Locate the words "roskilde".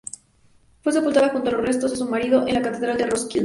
3.05-3.39